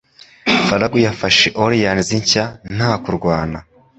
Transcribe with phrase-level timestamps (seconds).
[0.67, 3.59] Farragut yafashe Orleans Nshya nta kurwana.